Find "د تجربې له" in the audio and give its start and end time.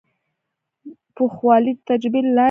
1.77-2.23